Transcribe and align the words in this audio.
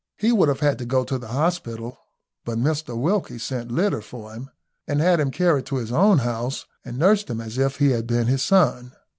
He 0.17 0.31
would 0.31 0.49
have 0.49 0.61
had 0.61 0.79
to 0.79 0.85
go 0.87 1.03
to 1.03 1.19
the 1.19 1.27
hospital, 1.27 1.95
but 2.43 2.57
Mr 2.57 2.97
Wilkie 2.99 3.37
sent 3.37 3.69
a 3.69 3.73
litter 3.75 4.01
for 4.01 4.33
him, 4.33 4.49
and 4.87 4.99
had 4.99 5.19
him 5.19 5.29
carried 5.29 5.67
to 5.67 5.75
his 5.75 5.91
own 5.91 6.17
house, 6.17 6.65
and 6.83 6.97
nursed 6.97 7.29
him 7.29 7.39
as 7.39 7.59
if 7.59 7.75
he 7.75 7.91
had 7.91 8.07
been 8.07 8.25
his 8.25 8.41
son. 8.41 8.93